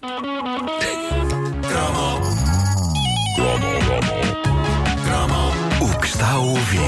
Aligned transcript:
O 0.00 0.06
que 5.98 6.06
está 6.06 6.30
a 6.30 6.38
ouvir 6.38 6.80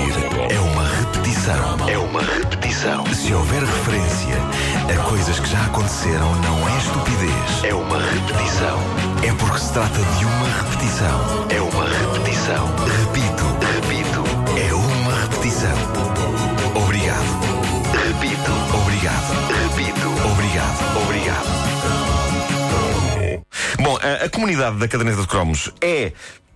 é 0.48 0.60
uma 0.60 0.84
repetição. 0.84 1.88
É 1.88 1.99
uma 1.99 2.20
repetição. 2.23 3.04
Se 3.07 3.34
houver 3.34 3.62
referência 3.62 4.36
a 4.88 5.02
coisas 5.08 5.41
que 5.41 5.49
já 5.49 5.60
aconteceram, 5.65 6.33
não 6.36 6.68
é 6.68 6.78
estupidez. 6.78 7.65
É 7.65 7.75
uma 7.75 7.99
repetição. 7.99 8.79
É 9.25 9.33
porque 9.41 9.59
se 9.59 9.73
trata 9.73 9.99
de 9.99 10.25
uma 10.25 10.47
repetição. 10.63 11.47
É 11.49 11.61
uma 11.61 11.70
a, 24.25 24.29
comunidade 24.29 24.77
da 24.77 24.89
caderneta 24.89 25.21
de 25.21 25.26
cromos 25.26 25.72
é. 25.81 26.13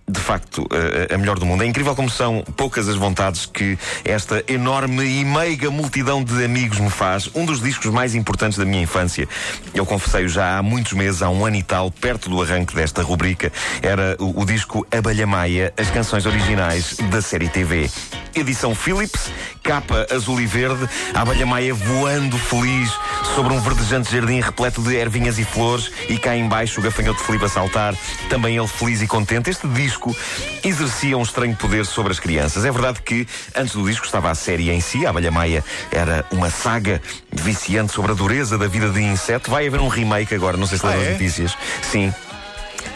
De 0.07 0.19
facto, 0.19 0.67
a, 1.09 1.15
a 1.15 1.17
melhor 1.17 1.39
do 1.39 1.47
mundo. 1.47 1.63
É 1.63 1.65
incrível 1.65 1.95
como 1.95 2.11
são 2.11 2.43
poucas 2.55 2.87
as 2.87 2.95
vontades 2.95 3.47
que 3.47 3.75
esta 4.03 4.43
enorme 4.47 5.03
e 5.03 5.25
meiga 5.25 5.71
multidão 5.71 6.23
de 6.23 6.45
amigos 6.45 6.77
me 6.77 6.91
faz. 6.91 7.27
Um 7.33 7.43
dos 7.43 7.59
discos 7.59 7.91
mais 7.91 8.13
importantes 8.13 8.55
da 8.55 8.65
minha 8.65 8.83
infância, 8.83 9.27
eu 9.73 9.83
confessei 9.83 10.27
já 10.27 10.59
há 10.59 10.61
muitos 10.61 10.93
meses, 10.93 11.23
há 11.23 11.29
um 11.31 11.43
ano 11.43 11.55
e 11.55 11.63
tal, 11.63 11.89
perto 11.89 12.29
do 12.29 12.39
arranque 12.39 12.75
desta 12.75 13.01
rubrica, 13.01 13.51
era 13.81 14.15
o, 14.19 14.41
o 14.41 14.45
disco 14.45 14.85
Abelha 14.91 15.25
Maia, 15.25 15.73
as 15.75 15.89
canções 15.89 16.27
originais 16.27 16.97
da 17.09 17.19
série 17.19 17.49
TV. 17.49 17.89
Edição 18.35 18.75
Philips, 18.75 19.31
capa 19.63 20.05
azul 20.11 20.39
e 20.39 20.45
verde, 20.45 20.87
a 21.15 21.21
abelha 21.21 21.45
maia 21.47 21.73
voando 21.73 22.37
feliz 22.37 22.91
sobre 23.33 23.53
um 23.53 23.59
verdejante 23.59 24.11
jardim 24.11 24.39
repleto 24.39 24.81
de 24.81 24.95
ervinhas 24.95 25.39
e 25.39 25.43
flores 25.43 25.91
e 26.09 26.17
cá 26.17 26.35
embaixo 26.35 26.79
o 26.79 26.83
gafanhoto 26.83 27.19
de 27.19 27.25
Filipe 27.25 27.45
a 27.45 27.49
saltar, 27.49 27.95
também 28.29 28.57
ele 28.57 28.67
feliz 28.67 29.01
e 29.01 29.07
contente. 29.07 29.49
Este 29.49 29.67
disco 29.67 30.15
exercia 30.63 31.17
um 31.17 31.21
estranho 31.23 31.55
poder 31.55 31.85
sobre 31.85 32.11
as 32.11 32.19
crianças. 32.19 32.65
É 32.65 32.71
verdade 32.71 33.01
que 33.01 33.27
antes 33.55 33.73
do 33.73 33.85
disco 33.87 34.05
estava 34.05 34.29
a 34.29 34.35
série 34.35 34.69
em 34.69 34.79
si, 34.79 35.05
a 35.05 35.09
abelha 35.09 35.31
maia 35.31 35.63
era 35.91 36.25
uma 36.31 36.49
saga 36.49 37.01
viciante 37.31 37.93
sobre 37.93 38.11
a 38.11 38.15
dureza 38.15 38.57
da 38.57 38.67
vida 38.67 38.89
de 38.89 39.01
inseto. 39.01 39.49
Vai 39.49 39.67
haver 39.67 39.79
um 39.79 39.87
remake 39.87 40.35
agora, 40.35 40.57
não 40.57 40.67
sei 40.67 40.77
se 40.77 40.85
Ah, 40.85 40.91
é? 40.91 41.01
as 41.01 41.11
notícias. 41.13 41.57
Sim 41.81 42.13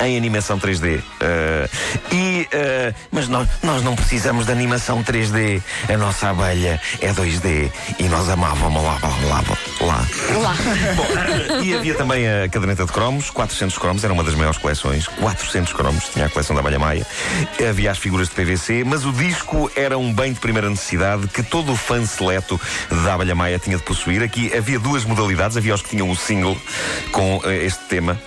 em 0.02 0.16
animação 0.16 0.58
3D. 0.58 1.00
Uh, 1.00 1.70
e, 2.16 2.48
uh, 2.54 2.96
mas 3.12 3.28
nós, 3.28 3.48
nós 3.62 3.84
não 3.84 3.96
precisamos 3.96 4.46
de 4.46 4.52
animação 4.52 5.04
3D. 5.04 5.62
A 5.94 5.98
nossa 5.98 6.30
abelha 6.30 6.80
é 7.02 7.12
2D 7.12 7.70
e 8.00 8.04
nós 8.04 8.30
amávamos 8.30 8.82
lá, 8.82 8.98
lá, 9.02 9.10
lá. 9.42 9.58
Lá. 9.82 10.06
Lá. 10.42 10.56
Bom, 10.96 11.64
e 11.64 11.74
havia 11.74 11.96
também 11.96 12.28
a 12.28 12.50
caderneta 12.50 12.86
de 12.86 12.92
cromos, 12.92 13.30
400 13.30 13.78
cromos, 13.78 14.04
era 14.04 14.14
uma 14.14 14.24
das 14.24 14.36
maiores 14.36 14.58
coleções. 14.58 15.08
400 15.08 15.74
cromos, 15.74 16.10
tinha 16.10 16.26
a 16.26 16.30
coleção 16.30 16.56
da 16.56 16.62
Abelha 16.62 16.80
Maia. 16.80 17.06
Havia 17.70 17.92
as 17.92 17.98
figuras 17.98 18.30
de 18.30 18.36
PVC, 18.36 18.84
mas 18.86 19.06
o 19.06 19.12
disco 19.12 19.72
era 19.76 19.98
um 19.98 20.14
bem 20.14 20.34
de 20.34 20.40
primeira 20.40 20.70
necessidade 20.70 21.28
que 21.28 21.44
todo 21.44 21.72
o 21.72 21.76
fã 21.76 22.06
seleto 22.06 22.60
da 23.04 23.14
Abelha 23.14 23.36
Maia 23.36 23.60
tinha 23.60 23.78
de 23.78 23.84
possuir. 23.84 24.22
Aqui 24.22 24.56
havia 24.56 24.80
duas 24.80 25.06
modalidades: 25.06 25.58
havia 25.58 25.74
os 25.74 25.82
que 25.82 25.90
tinham 25.90 26.10
o 26.10 26.16
single 26.16 26.58
com 27.12 27.38
uh, 27.38 27.52
este 27.52 27.84
tema 27.86 28.20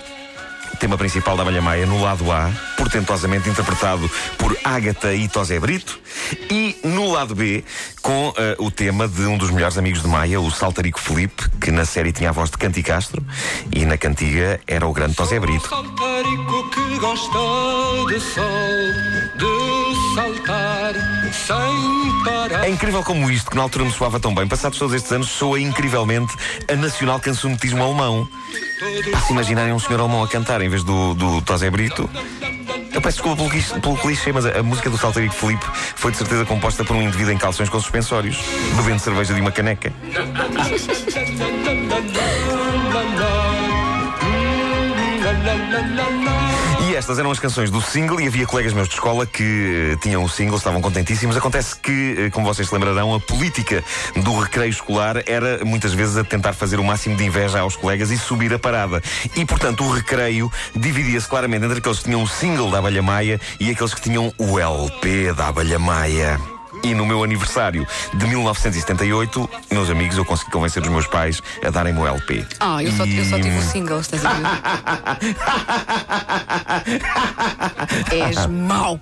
tema 0.78 0.96
principal 0.96 1.36
da 1.36 1.42
Abelha 1.42 1.62
Maia 1.62 1.86
no 1.86 2.02
lado 2.02 2.30
A, 2.30 2.50
portentosamente 2.76 3.48
interpretado 3.48 4.10
por 4.38 4.56
Ágata 4.64 5.12
e 5.14 5.28
Tosé 5.28 5.58
Brito, 5.58 5.98
e 6.50 6.76
no 6.84 7.10
lado 7.12 7.34
B, 7.34 7.64
com 8.00 8.28
uh, 8.28 8.34
o 8.58 8.70
tema 8.70 9.06
de 9.06 9.22
um 9.22 9.38
dos 9.38 9.50
melhores 9.50 9.78
amigos 9.78 10.02
de 10.02 10.08
Maia, 10.08 10.40
o 10.40 10.50
Saltarico 10.50 11.00
Felipe, 11.00 11.48
que 11.60 11.70
na 11.70 11.84
série 11.84 12.12
tinha 12.12 12.30
a 12.30 12.32
voz 12.32 12.50
de 12.50 12.58
Canti 12.58 12.82
Castro, 12.82 13.24
e 13.70 13.84
na 13.84 13.96
cantiga 13.96 14.60
era 14.66 14.86
o 14.86 14.92
grande 14.92 15.14
Tosé 15.14 15.38
Brito. 15.38 15.68
Saltarico 15.68 16.70
que 16.70 16.98
gosta 16.98 17.38
de 18.08 18.20
sol, 18.20 18.42
de 19.38 20.14
saltar 20.14 21.21
É 22.64 22.68
incrível 22.68 23.02
como 23.02 23.30
isto, 23.30 23.50
que 23.50 23.56
na 23.56 23.62
altura 23.62 23.84
me 23.84 23.92
soava 23.92 24.20
tão 24.20 24.34
bem, 24.34 24.46
passados 24.46 24.78
todos 24.78 24.94
estes 24.94 25.10
anos, 25.12 25.28
soa 25.28 25.60
incrivelmente 25.60 26.34
a 26.70 26.76
nacional 26.76 27.18
cancionetismo 27.20 27.82
alemão. 27.82 28.28
Para 29.10 29.20
se 29.20 29.32
imaginarem 29.32 29.72
um 29.72 29.78
senhor 29.78 30.00
alemão 30.00 30.22
a 30.22 30.28
cantar 30.28 30.60
em 30.60 30.68
vez 30.68 30.82
do, 30.84 31.14
do 31.14 31.40
Tosé 31.42 31.70
Brito. 31.70 32.08
Eu 32.92 33.00
peço 33.00 33.22
desculpa 33.22 33.42
pelo, 33.80 33.96
clichê- 33.96 34.32
mas 34.32 34.44
a, 34.44 34.58
a 34.58 34.62
música 34.62 34.90
do 34.90 34.98
Saltarico 34.98 35.34
Felipe 35.34 35.64
foi 35.96 36.12
de 36.12 36.18
certeza 36.18 36.44
composta 36.44 36.84
por 36.84 36.94
um 36.94 37.02
indivíduo 37.02 37.32
em 37.32 37.38
calções 37.38 37.70
com 37.70 37.80
suspensórios, 37.80 38.36
bebendo 38.76 38.98
cerveja 39.00 39.32
de 39.32 39.40
uma 39.40 39.50
caneca. 39.50 39.90
Estas 46.94 47.18
eram 47.18 47.30
as 47.30 47.38
canções 47.38 47.70
do 47.70 47.80
single 47.80 48.20
e 48.20 48.26
havia 48.26 48.46
colegas 48.46 48.74
meus 48.74 48.86
de 48.86 48.94
escola 48.94 49.24
que 49.24 49.92
eh, 49.92 49.96
tinham 50.02 50.22
o 50.22 50.28
single, 50.28 50.58
estavam 50.58 50.80
contentíssimos. 50.82 51.34
Acontece 51.36 51.74
que, 51.74 52.16
eh, 52.18 52.30
como 52.30 52.46
vocês 52.46 52.68
se 52.68 52.74
lembrarão, 52.74 53.14
a 53.14 53.18
política 53.18 53.82
do 54.16 54.38
recreio 54.38 54.68
escolar 54.68 55.22
era 55.26 55.64
muitas 55.64 55.94
vezes 55.94 56.18
a 56.18 56.22
tentar 56.22 56.52
fazer 56.52 56.78
o 56.78 56.84
máximo 56.84 57.16
de 57.16 57.24
inveja 57.24 57.60
aos 57.60 57.76
colegas 57.76 58.10
e 58.10 58.18
subir 58.18 58.52
a 58.52 58.58
parada. 58.58 59.02
E, 59.34 59.44
portanto, 59.46 59.82
o 59.84 59.90
recreio 59.90 60.52
dividia-se 60.76 61.26
claramente 61.26 61.64
entre 61.64 61.78
aqueles 61.78 61.98
que 61.98 62.04
tinham 62.04 62.22
o 62.22 62.28
single 62.28 62.70
da 62.70 62.78
Abelha 62.78 63.02
Maia 63.02 63.40
e 63.58 63.70
aqueles 63.70 63.94
que 63.94 64.02
tinham 64.02 64.32
o 64.36 64.58
LP 64.58 65.32
da 65.32 65.48
Abelha 65.48 65.78
Maia. 65.78 66.38
E 66.82 66.94
no 66.94 67.06
meu 67.06 67.22
aniversário 67.22 67.86
de 68.14 68.26
1978, 68.26 69.48
meus 69.70 69.88
amigos, 69.88 70.16
eu 70.16 70.24
consegui 70.24 70.50
convencer 70.50 70.82
os 70.82 70.88
meus 70.88 71.06
pais 71.06 71.40
a 71.64 71.70
darem-me 71.70 72.00
o 72.00 72.06
LP. 72.06 72.44
Ah, 72.58 72.82
eu 72.82 72.90
só, 72.92 73.04
eu 73.04 73.24
só 73.24 73.38
E- 73.38 73.42
tive 73.42 73.56
o 73.58 73.62
single, 73.62 74.00
estás 74.00 74.24
a 74.24 74.32
ver? 74.32 74.42
És 78.12 78.46
mau. 78.46 79.00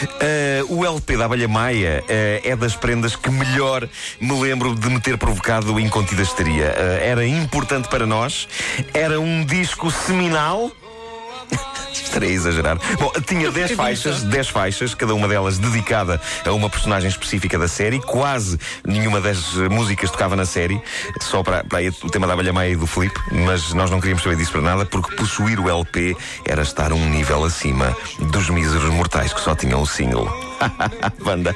Uh, 0.00 0.76
o 0.76 0.84
LP 0.84 1.16
da 1.16 1.24
Abelha 1.24 1.48
Maia 1.48 2.04
uh, 2.04 2.48
é 2.48 2.54
das 2.54 2.76
prendas 2.76 3.16
que 3.16 3.30
melhor 3.30 3.88
me 4.20 4.40
lembro 4.40 4.74
de 4.74 4.88
me 4.88 5.00
ter 5.00 5.18
provocado 5.18 5.78
incontidastaria. 5.80 6.66
Uh, 6.66 7.04
era 7.04 7.26
importante 7.26 7.88
para 7.88 8.06
nós, 8.06 8.46
era 8.94 9.20
um 9.20 9.44
disco 9.44 9.90
seminal. 9.90 10.70
Estarei 12.02 12.30
a 12.30 12.32
exagerar. 12.32 12.78
Bom, 12.98 13.12
tinha 13.26 13.50
10 13.50 13.72
faixas, 13.72 14.22
10 14.22 14.48
faixas, 14.48 14.94
cada 14.94 15.14
uma 15.14 15.28
delas 15.28 15.58
dedicada 15.58 16.20
a 16.44 16.52
uma 16.52 16.70
personagem 16.70 17.08
específica 17.08 17.58
da 17.58 17.68
série. 17.68 18.00
Quase 18.00 18.58
nenhuma 18.86 19.20
das 19.20 19.56
eh, 19.56 19.68
músicas 19.68 20.10
tocava 20.10 20.36
na 20.36 20.44
série, 20.44 20.80
só 21.20 21.42
para, 21.42 21.64
para 21.64 21.80
o 22.02 22.10
tema 22.10 22.26
da 22.26 22.32
Abelha 22.32 22.52
Maia 22.52 22.70
e 22.70 22.76
do 22.76 22.86
Filipe, 22.86 23.18
mas 23.32 23.72
nós 23.72 23.90
não 23.90 24.00
queríamos 24.00 24.22
saber 24.22 24.36
disso 24.36 24.52
para 24.52 24.62
nada, 24.62 24.86
porque 24.86 25.14
possuir 25.16 25.60
o 25.60 25.68
LP 25.68 26.16
era 26.44 26.62
estar 26.62 26.92
um 26.92 27.08
nível 27.08 27.44
acima 27.44 27.96
dos 28.30 28.48
míseros 28.50 28.92
mortais 28.92 29.32
que 29.32 29.40
só 29.40 29.54
tinham 29.54 29.82
o 29.82 29.86
single. 29.86 30.28
Banda. 31.22 31.54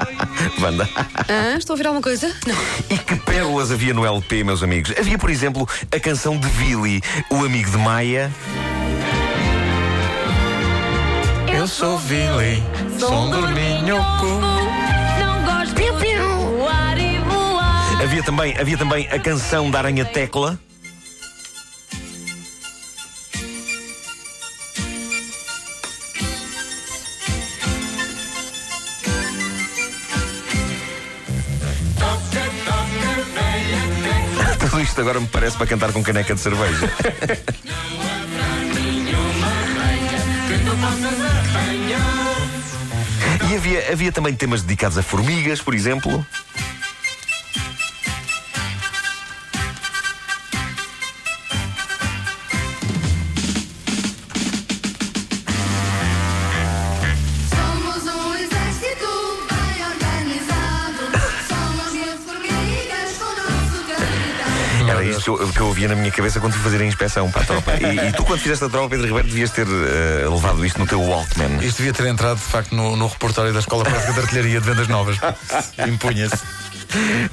Banda. 0.58 0.88
Ah, 1.28 1.56
estou 1.56 1.72
a 1.72 1.74
ouvir 1.74 1.86
alguma 1.86 2.02
coisa? 2.02 2.34
Não. 2.46 2.56
E 2.90 2.98
que 2.98 3.16
pérolas 3.16 3.70
havia 3.70 3.94
no 3.94 4.04
LP, 4.04 4.44
meus 4.44 4.62
amigos? 4.62 4.92
Havia, 4.98 5.18
por 5.18 5.30
exemplo, 5.30 5.68
a 5.90 6.00
canção 6.00 6.38
de 6.38 6.48
Billy, 6.48 7.02
o 7.30 7.44
amigo 7.44 7.70
de 7.70 7.78
Maia. 7.78 8.32
Eu 11.62 11.68
sou 11.68 11.96
de 16.02 16.16
voar 16.16 16.98
e 16.98 17.18
voar. 17.20 18.02
Havia 18.02 18.22
também, 18.24 18.58
havia 18.58 18.76
também 18.76 19.06
a 19.06 19.16
canção 19.20 19.70
da 19.70 19.78
Aranha 19.78 20.04
Tecla. 20.04 20.58
Tudo 34.58 34.80
isto 34.82 35.00
agora 35.00 35.20
me 35.20 35.28
parece 35.28 35.56
para 35.56 35.68
cantar 35.68 35.92
com 35.92 36.02
caneca 36.02 36.34
de 36.34 36.40
cerveja. 36.40 36.90
E 43.52 43.54
havia, 43.54 43.92
havia 43.92 44.10
também 44.10 44.34
temas 44.34 44.62
dedicados 44.62 44.96
a 44.96 45.02
formigas, 45.02 45.60
por 45.60 45.74
exemplo. 45.74 46.26
Era 64.90 65.04
isto 65.04 65.22
que 65.22 65.30
eu, 65.30 65.48
que 65.48 65.60
eu 65.60 65.66
ouvia 65.66 65.88
na 65.88 65.94
minha 65.94 66.10
cabeça 66.10 66.40
quando 66.40 66.52
fui 66.54 66.62
fazer 66.62 66.82
a 66.82 66.86
inspeção 66.86 67.30
para 67.30 67.42
a 67.42 67.44
tropa. 67.44 67.72
E, 67.80 68.08
e 68.08 68.12
tu, 68.12 68.24
quando 68.24 68.40
fizeste 68.40 68.64
a 68.64 68.68
tropa, 68.68 68.90
Pedro 68.90 69.06
Ribeiro, 69.06 69.28
devias 69.28 69.50
ter 69.50 69.66
eh, 69.66 70.28
levado 70.28 70.64
isto 70.64 70.78
no 70.78 70.86
teu 70.86 71.00
Walkman. 71.00 71.58
Isto 71.62 71.78
devia 71.78 71.92
ter 71.92 72.06
entrado, 72.06 72.36
de 72.36 72.44
facto, 72.44 72.74
no, 72.74 72.96
no 72.96 73.06
repertório 73.06 73.52
da 73.52 73.60
Escola 73.60 73.84
Prática 73.84 74.12
de 74.12 74.20
Artilharia 74.20 74.60
de 74.60 74.66
Vendas 74.66 74.88
Novas. 74.88 75.16
Impunha-se. 75.86 76.38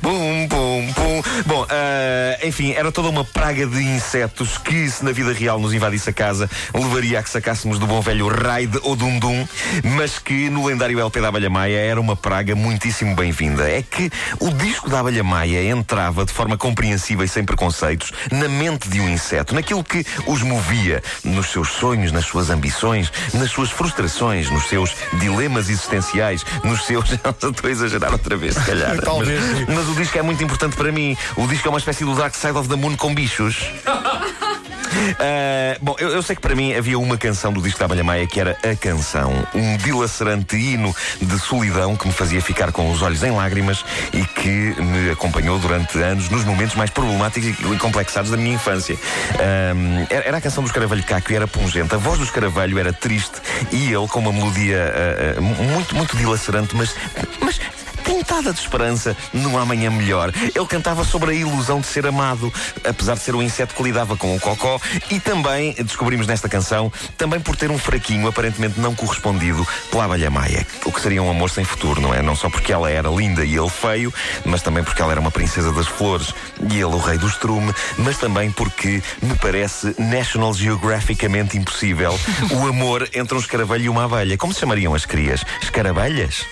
Pum, 0.02 0.48
pum, 0.48 0.94
pum, 0.94 1.09
Bom, 1.46 1.66
ah, 1.70 2.46
enfim, 2.46 2.72
era 2.74 2.92
toda 2.92 3.10
uma 3.10 3.26
praga 3.26 3.66
de 3.66 3.82
insetos 3.82 4.58
que, 4.58 4.90
se 4.90 5.04
na 5.04 5.12
vida 5.12 5.34
real 5.34 5.60
nos 5.60 5.74
invadisse 5.74 6.10
a 6.10 6.14
casa, 6.14 6.50
levaria 6.74 7.20
a 7.20 7.24
que 7.24 7.30
sacássemos 7.30 7.80
do 7.80 7.88
bom 7.88 8.02
velho 8.02 8.28
raid 8.28 8.80
ou 8.84 8.96
dum 8.96 9.20
dum, 9.20 9.48
mas 9.84 10.20
que 10.20 10.50
no 10.50 10.66
lendário 10.66 11.00
LP 11.00 11.22
da 11.22 11.30
Abelha 11.30 11.50
Maia 11.50 11.78
era 11.78 12.00
uma 12.00 12.16
praga 12.16 12.56
muitíssimo 12.56 13.16
bem-vinda. 13.16 13.70
É 13.70 13.82
que 13.82 14.12
o 14.40 14.52
disco 14.52 14.90
da 14.90 15.00
Abelha 15.00 15.24
Maia 15.24 15.64
entrava 15.64 16.26
de 16.26 16.32
forma 16.32 16.58
compreensível 16.58 17.24
e 17.24 17.28
sem 17.28 17.44
preconceitos 17.44 18.12
na 18.32 18.48
mente 18.48 18.90
de 18.90 19.00
um 19.00 19.10
inseto, 19.10 19.54
naquilo 19.54 19.84
que 19.84 20.06
os 20.26 20.42
movia, 20.42 21.02
nos 21.24 21.48
seus 21.48 21.70
sonhos, 21.70 22.12
nas 22.12 22.26
suas 22.26 22.50
ambições, 22.50 23.12
nas 23.34 23.52
suas 23.52 23.70
frustrações, 23.70 24.50
nos 24.50 24.68
seus 24.68 24.96
dilemas 25.20 25.70
existenciais, 25.70 26.46
nos 26.64 26.86
seus. 26.86 27.12
Estou 27.40 27.54
a 27.64 27.72
exagerar 27.72 28.12
outra 28.12 28.38
vez, 28.38 28.56
se 28.56 28.66
calhar. 28.66 29.00
Talvez. 29.02 29.42
Mas, 29.68 29.76
mas 29.76 29.90
o 29.90 29.96
disco 29.96 30.18
é 30.18 30.22
muito 30.22 30.44
importante 30.44 30.76
para 30.76 30.92
mim. 30.92 31.09
O 31.36 31.48
disco 31.48 31.68
é 31.68 31.70
uma 31.70 31.80
espécie 31.80 32.04
do 32.04 32.16
Dark 32.16 32.36
Side 32.36 32.58
of 32.58 32.68
the 32.68 32.76
Moon 32.76 32.96
com 32.96 33.14
bichos. 33.14 33.72
Ah, 33.86 35.78
bom, 35.82 35.96
eu, 36.00 36.10
eu 36.10 36.22
sei 36.22 36.36
que 36.36 36.42
para 36.42 36.56
mim 36.56 36.74
havia 36.74 36.98
uma 36.98 37.18
canção 37.18 37.54
do 37.54 37.62
disco 37.62 37.80
da 37.80 37.86
Abelha 37.86 38.04
Maia 38.04 38.28
que 38.28 38.40
era 38.40 38.58
a 38.64 38.76
canção, 38.76 39.32
um 39.54 39.78
dilacerante 39.78 40.56
hino 40.56 40.96
de 41.22 41.40
solidão 41.40 41.96
que 41.96 42.08
me 42.08 42.14
fazia 42.14 42.42
ficar 42.42 42.72
com 42.72 42.92
os 42.92 43.02
olhos 43.02 43.24
em 43.24 43.32
lágrimas 43.32 43.84
e 44.14 44.24
que 44.24 44.50
me 44.50 45.12
acompanhou 45.12 45.60
durante 45.60 45.98
anos 46.00 46.30
nos 46.30 46.44
momentos 46.44 46.76
mais 46.76 46.90
problemáticos 46.90 47.50
e 47.50 47.78
complexados 47.78 48.32
da 48.32 48.38
minha 48.38 48.56
infância. 48.56 48.98
Ah, 49.36 50.08
era, 50.10 50.38
a 50.38 50.42
canção 50.42 50.64
do 50.64 50.68
Escaravelho 50.68 51.04
Caco 51.04 51.32
e 51.32 51.36
era 51.36 51.48
pungente. 51.48 51.94
A 51.94 51.98
voz 51.98 52.18
do 52.18 52.26
Escaravelho 52.26 52.80
era 52.80 52.94
triste 52.94 53.42
e 53.72 53.94
ele 53.94 54.08
com 54.08 54.20
uma 54.20 54.34
melodia 54.34 54.94
ah, 55.38 55.42
muito, 55.42 55.96
muito 55.96 56.18
dilacerante, 56.18 56.76
mas. 56.76 56.96
mas 57.42 57.60
pintada 58.00 58.54
de 58.54 58.60
esperança 58.60 59.16
num 59.34 59.58
amanhã 59.58 59.90
melhor. 59.90 60.32
Ele 60.36 60.66
cantava 60.66 61.04
sobre 61.04 61.32
a 61.32 61.34
ilusão 61.34 61.80
de 61.80 61.88
ser 61.88 62.06
amado, 62.06 62.52
apesar 62.84 63.16
de 63.16 63.22
ser 63.22 63.36
um 63.36 63.42
inseto 63.42 63.74
que 63.76 63.84
lidava 63.84 64.16
com 64.16 64.36
o 64.36 64.40
cocó, 64.40 64.80
e 65.10 65.20
também, 65.20 65.74
descobrimos 65.74 66.28
nesta 66.28 66.50
canção, 66.50 66.92
também 67.18 67.40
por 67.40 67.56
ter 67.56 67.72
um 67.72 67.78
fraquinho 67.78 68.28
aparentemente 68.28 68.80
não 68.80 68.96
correspondido 68.96 69.68
pela 69.92 70.06
abelha 70.06 70.30
maia, 70.30 70.66
o 70.86 70.92
que 70.92 71.02
seria 71.02 71.22
um 71.22 71.30
amor 71.30 71.50
sem 71.50 71.64
futuro, 71.64 72.02
não 72.02 72.14
é? 72.14 72.22
Não 72.22 72.36
só 72.36 72.50
porque 72.50 72.72
ela 72.72 72.90
era 72.90 73.10
linda 73.10 73.44
e 73.46 73.56
ele 73.56 73.70
feio, 73.70 74.14
mas 74.46 74.62
também 74.62 74.84
porque 74.84 75.02
ela 75.02 75.12
era 75.12 75.22
uma 75.22 75.32
princesa 75.32 75.72
das 75.72 75.88
flores 75.88 76.34
e 76.70 76.76
ele 76.76 76.86
o 76.86 76.98
rei 76.98 77.18
do 77.18 77.28
estrume, 77.28 77.74
mas 77.98 78.18
também 78.18 78.52
porque 78.52 79.02
me 79.22 79.36
parece 79.36 79.96
National 80.00 80.54
Geographicamente 80.54 81.58
impossível 81.58 82.18
o 82.52 82.68
amor 82.68 83.08
entre 83.14 83.36
um 83.36 83.40
escaravelho 83.40 83.86
e 83.86 83.90
uma 83.90 84.06
abelha. 84.06 84.38
Como 84.38 84.54
se 84.54 84.60
chamariam 84.60 84.94
as 84.94 85.06
crias? 85.06 85.44
Escaravelhas? 85.62 86.46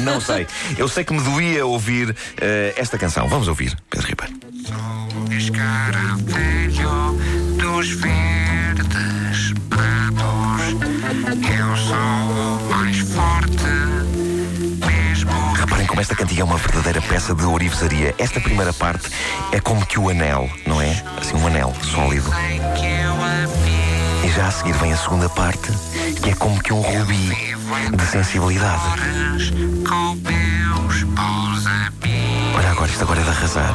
Não 0.00 0.20
sei. 0.20 0.46
Eu 0.76 0.88
sei 0.88 1.04
que 1.04 1.12
me 1.12 1.20
doía 1.20 1.64
ouvir 1.66 2.14
eh, 2.40 2.74
esta 2.76 2.98
canção. 2.98 3.28
Vamos 3.28 3.48
ouvir, 3.48 3.76
Pedro 3.90 4.08
Ribeiro. 4.08 4.34
Sou 4.66 5.32
escaravelho 5.32 7.18
dos 7.56 7.90
verdes 7.90 9.54
prados. 9.68 10.74
Eu 11.58 11.76
sou 11.76 11.96
o 11.96 12.70
mais 12.70 12.98
forte, 12.98 13.48
Reparem 15.58 15.86
como 15.86 16.00
esta 16.00 16.14
cantiga 16.14 16.42
é 16.42 16.44
uma 16.44 16.56
verdadeira 16.56 17.00
peça 17.02 17.34
de 17.34 17.44
ourivesaria. 17.44 18.14
Esta 18.18 18.40
primeira 18.40 18.72
parte 18.72 19.08
é 19.52 19.60
como 19.60 19.84
que 19.84 19.98
o 19.98 20.08
anel, 20.08 20.48
não 20.66 20.80
é? 20.80 21.02
Assim, 21.20 21.34
um 21.36 21.46
anel 21.46 21.74
sólido. 21.82 22.30
E 24.24 24.28
já 24.30 24.46
a 24.46 24.50
seguir 24.50 24.74
vem 24.74 24.92
a 24.92 24.96
segunda 24.96 25.28
parte, 25.28 25.68
que 26.22 26.30
é 26.30 26.34
como 26.34 26.62
que 26.62 26.72
um 26.72 26.80
rubi 26.80 27.56
de 27.96 28.06
sensibilidade. 28.06 28.82
Olha 32.56 32.70
agora, 32.70 32.90
isto 32.90 33.02
agora 33.02 33.20
é 33.20 33.24
de 33.24 33.30
arrasar. 33.30 33.74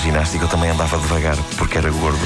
Ginástica 0.00 0.44
eu 0.44 0.48
também 0.48 0.70
andava 0.70 0.98
devagar 0.98 1.36
porque 1.56 1.78
era 1.78 1.90
gordo. 1.90 2.18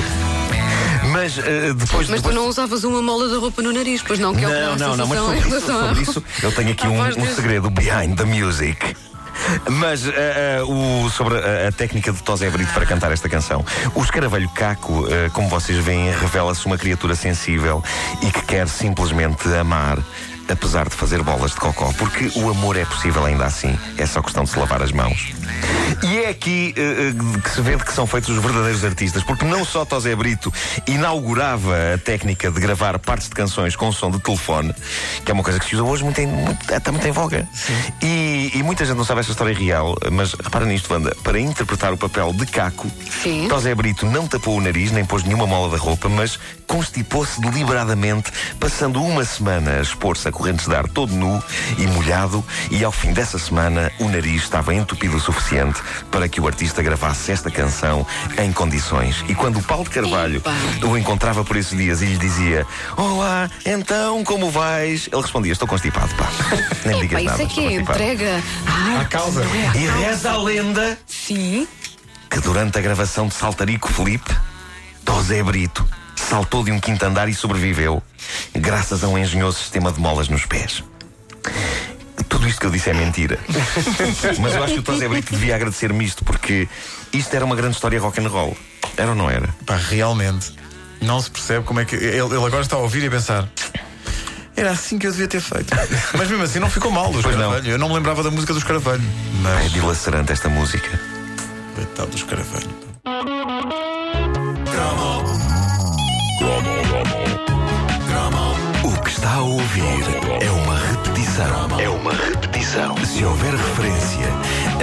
Mas 1.11 1.39
eh, 1.39 1.73
depois. 1.75 2.09
Mas 2.09 2.21
tu 2.21 2.29
depois... 2.29 2.35
não 2.35 2.49
usavas 2.49 2.85
uma 2.85 3.03
mola 3.03 3.29
da 3.29 3.39
roupa 3.39 3.63
no 3.63 3.73
nariz, 3.73 4.03
pois 4.03 4.19
não, 4.19 4.35
que 4.35 4.45
é 4.45 4.49
o 4.49 4.51
que 4.51 4.57
dá 4.57 4.77
Não, 4.77 4.97
não, 4.97 4.97
não, 4.97 5.07
mas 5.07 5.19
sobre 5.19 5.39
isso, 5.39 5.61
sobre 5.61 6.03
isso 6.03 6.25
eu 6.43 6.53
tenho 6.53 6.71
aqui 6.73 6.87
um, 6.89 7.01
um 7.01 7.35
segredo 7.35 7.71
behind 7.71 8.17
the 8.17 8.25
music. 8.25 8.95
Mas 9.69 10.07
eh, 10.07 10.13
eh, 10.17 10.63
o, 10.63 11.09
sobre 11.11 11.39
a, 11.39 11.69
a 11.69 11.73
técnica 11.73 12.13
de 12.13 12.23
Tosé 12.23 12.49
Brito 12.51 12.73
para 12.73 12.87
cantar 12.87 13.13
esta 13.13 13.29
canção. 13.29 13.65
O 13.95 14.03
escaravelho 14.03 14.49
Caco, 14.51 15.07
eh, 15.11 15.29
como 15.33 15.49
vocês 15.49 15.79
veem, 15.79 16.11
revela-se 16.13 16.65
uma 16.67 16.79
criatura 16.79 17.15
sensível 17.15 17.83
e 18.23 18.31
que 18.31 18.43
quer 18.43 18.69
simplesmente 18.69 19.49
amar, 19.55 19.99
apesar 20.49 20.89
de 20.89 20.95
fazer 20.95 21.23
bolas 21.23 21.53
de 21.53 21.59
cocó. 21.59 21.93
Porque 21.99 22.31
o 22.39 22.51
amor 22.51 22.77
é 22.77 22.85
possível 22.85 23.25
ainda 23.25 23.45
assim. 23.45 23.79
É 23.97 24.07
só 24.07 24.23
questão 24.23 24.45
de 24.45 24.51
se 24.51 24.59
lavar 24.59 24.83
as 24.83 24.93
mãos. 24.93 25.33
E 26.03 26.19
é 26.19 26.29
aqui 26.29 26.75
eh, 26.77 27.13
que 27.43 27.51
se 27.51 27.61
vê 27.61 27.77
de 27.77 27.85
que 27.85 27.93
são 27.93 28.07
feitos 28.07 28.31
os 28.31 28.43
verdadeiros 28.43 28.85
artistas, 28.85 29.23
porque 29.23 29.45
não 29.45 29.65
só 29.65 29.85
Tosé 29.85 30.15
Brito 30.15 30.53
inaugurava 30.87 31.95
a 31.95 31.99
técnica 31.99 32.51
de 32.51 32.61
gravar 32.61 32.99
partes 32.99 33.29
de 33.29 33.35
canções 33.35 33.77
com 33.77 33.91
som 33.93 34.11
de 34.11 34.19
telefone, 34.19 34.75
que 35.25 35.31
é 35.31 35.35
uma 35.35 35.43
coisa 35.43 35.59
que 35.59 35.67
se 35.67 35.75
usa 35.75 35.85
hoje 35.85 36.05
muito 36.05 36.21
em, 36.21 36.27
muito, 36.27 36.73
está 36.73 36.91
muito 36.93 37.07
em 37.07 37.13
voga. 37.13 37.49
E, 38.03 38.51
e 38.55 38.63
muita 38.63 38.85
gente 38.85 38.97
não 38.97 39.05
sabe 39.05 39.21
essa 39.21 39.31
história 39.31 39.55
real, 39.55 39.97
mas 40.13 40.35
repara 40.35 40.67
nisto, 40.67 40.93
Wanda, 40.93 41.17
para 41.23 41.39
interpretar 41.39 41.93
o 41.93 41.97
papel 41.97 42.33
de 42.33 42.47
Caco, 42.47 42.91
Sim. 43.23 43.49
Tosé 43.49 43.75
Brito 43.75 44.07
não 44.07 44.27
tapou 44.27 44.59
o 44.59 44.61
nariz, 44.61 44.91
nem 44.91 45.05
pôs 45.05 45.23
nenhuma 45.25 45.47
mola 45.47 45.71
da 45.71 45.79
roupa, 45.79 46.09
mas 46.09 46.39
constipou-se 46.67 47.41
deliberadamente, 47.41 48.31
passando 48.59 49.03
uma 49.03 49.25
semana 49.25 49.79
a 49.79 49.81
expor-se 49.81 50.29
a 50.29 50.33
correntes 50.35 50.67
de 50.67 50.75
ar 50.75 50.89
todo 50.89 51.13
nu 51.15 51.43
e 51.79 51.87
molhado, 51.87 52.45
e 52.71 52.85
ao 52.85 52.93
fim 52.93 53.13
dessa 53.13 53.39
semana 53.39 53.91
o 53.99 54.09
nariz 54.09 54.43
estava 54.43 54.75
entupido 54.75 55.17
o 55.17 55.21
suficiente 55.21 55.81
para 56.11 56.29
que 56.29 56.41
o 56.41 56.47
artista 56.47 56.83
gravasse 56.83 57.31
esta 57.33 57.51
canção 57.51 58.07
em 58.37 58.53
condições. 58.53 59.25
E 59.29 59.35
quando 59.35 59.59
o 59.59 59.63
Paulo 59.63 59.85
de 59.85 59.91
Carvalho 59.91 60.37
Epa. 60.37 60.53
o 60.87 60.99
encontrava 60.99 61.45
por 61.45 61.57
esses 61.57 61.77
dias 61.79 62.03
e 62.03 62.07
lhe 62.07 62.19
dizia: 62.19 62.67
Olá, 62.97 63.49
então 63.65 64.23
como 64.25 64.51
vais? 64.51 65.09
Ele 65.11 65.23
respondia: 65.23 65.53
Estou 65.53 65.69
constipado, 65.69 66.13
pá. 66.17 66.29
Nem 66.85 67.01
digas 67.01 67.21
isso 67.23 67.31
nada. 67.31 67.43
é 67.43 67.47
que 67.47 67.61
estou 67.61 67.65
é 67.65 67.69
constipado." 67.77 68.03
entrega 68.03 68.43
à 68.67 69.01
À 69.01 69.05
causa. 69.05 69.45
E 69.75 69.87
reza 70.03 70.33
a 70.33 70.37
lenda 70.37 70.99
Sim. 71.07 71.67
que 72.29 72.41
durante 72.41 72.77
a 72.77 72.81
gravação 72.81 73.29
de 73.29 73.35
Saltarico 73.35 73.93
Felipe, 73.93 74.35
Tosé 75.05 75.43
Brito 75.43 75.87
saltou 76.25 76.65
de 76.65 76.73
um 76.73 76.81
quinto 76.81 77.05
andar 77.05 77.29
e 77.29 77.35
sobreviveu, 77.35 78.03
graças 78.55 79.05
a 79.05 79.09
um 79.09 79.19
engenhoso 79.19 79.59
sistema 79.59 79.93
de 79.93 80.01
molas 80.01 80.29
nos 80.29 80.47
pés. 80.47 80.83
Tudo 82.29 82.49
isto 82.49 82.61
que 82.61 82.67
eu 82.67 82.71
disse 82.71 82.91
é 82.91 82.95
mentira. 82.95 83.39
Mas 84.41 84.55
eu 84.55 84.65
acho 84.65 84.75
que 84.75 84.81
o 84.81 84.83
Tosé 84.83 85.09
Brito 85.09 85.33
devia 85.33 85.55
agradecer-me 85.55 86.05
isto, 86.05 86.25
porque 86.25 86.69
isto 87.13 87.35
era 87.35 87.45
uma 87.45 87.55
grande 87.55 87.75
história 87.75 88.01
rock 88.01 88.21
and 88.21 88.29
roll. 88.29 88.57
Era 88.97 89.11
ou 89.11 89.15
não 89.15 89.31
era? 89.31 89.49
Pá, 89.67 89.77
realmente. 89.77 90.53
Não 91.01 91.21
se 91.21 91.31
percebe 91.31 91.65
como 91.65 91.81
é 91.81 91.85
que. 91.85 91.95
Ele, 91.95 92.19
ele 92.19 92.35
agora 92.35 92.63
está 92.63 92.77
a 92.77 92.81
ouvir 92.81 93.03
e 93.03 93.07
a 93.07 93.11
pensar. 93.11 93.49
Era 94.57 94.71
assim 94.71 94.99
que 94.99 95.07
eu 95.07 95.11
devia 95.11 95.29
ter 95.29 95.41
feito. 95.41 95.75
Mas 96.17 96.29
mesmo 96.29 96.43
assim 96.43 96.59
não 96.59 96.71
ficou 96.71 96.91
mal 96.91 97.13
do 97.13 97.21
Pois 97.23 97.37
não. 97.37 97.57
Eu 97.59 97.79
não 97.79 97.89
me 97.89 97.95
lembrava 97.95 98.23
da 98.23 98.31
música 98.31 98.53
do 98.53 98.59
escaravelho. 98.59 99.03
É 99.03 99.43
Mas. 99.43 99.73
dilacerante 99.73 100.33
esta 100.33 100.49
música. 100.49 101.01
Coitado 101.75 102.11
do 102.11 102.17
escaravelho. 102.17 102.84
Ouvir 109.45 109.83
é 110.41 110.51
uma 110.51 110.79
repetição. 110.79 111.79
É 111.79 111.89
uma 111.89 112.13
repetição. 112.13 112.97
Se 113.05 113.25
houver 113.25 113.53
referência 113.53 114.27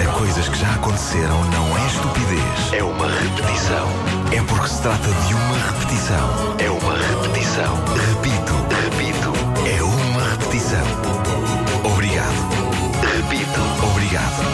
a 0.00 0.12
coisas 0.18 0.48
que 0.48 0.58
já 0.58 0.74
aconteceram, 0.74 1.44
não 1.50 1.76
é 1.76 1.86
estupidez. 1.86 2.72
É 2.72 2.82
uma 2.82 3.06
repetição. 3.06 3.88
É 4.32 4.42
porque 4.42 4.68
se 4.68 4.82
trata 4.82 5.08
de 5.08 5.34
uma 5.34 5.56
repetição. 5.56 6.56
É 6.58 6.70
uma 6.70 6.96
repetição. 6.96 7.74
Repito, 8.08 8.54
repito. 8.84 9.32
É 9.66 9.82
uma 9.82 10.30
repetição. 10.30 10.86
Obrigado. 11.84 12.48
Repito. 13.16 13.60
Obrigado. 13.90 14.51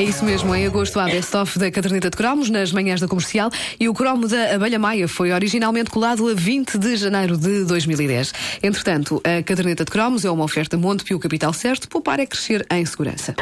É 0.00 0.02
isso 0.02 0.24
mesmo, 0.24 0.54
em 0.54 0.64
agosto 0.64 0.98
há 0.98 1.04
best-of 1.04 1.58
da 1.58 1.70
caderneta 1.70 2.08
de 2.08 2.16
cromos 2.16 2.48
nas 2.48 2.72
manhãs 2.72 3.02
da 3.02 3.06
comercial 3.06 3.50
e 3.78 3.86
o 3.86 3.92
cromo 3.92 4.26
da 4.26 4.54
Abelha 4.54 4.78
Maia 4.78 5.06
foi 5.06 5.30
originalmente 5.30 5.90
colado 5.90 6.26
a 6.26 6.32
20 6.32 6.78
de 6.78 6.96
janeiro 6.96 7.36
de 7.36 7.66
2010. 7.66 8.32
Entretanto, 8.62 9.20
a 9.22 9.42
caderneta 9.42 9.84
de 9.84 9.90
cromos 9.90 10.24
é 10.24 10.30
uma 10.30 10.44
oferta 10.44 10.78
Montepio 10.78 11.18
Capital 11.18 11.52
Certo, 11.52 11.86
poupar 11.86 12.18
é 12.18 12.24
crescer 12.24 12.66
em 12.70 12.82
segurança. 12.86 13.36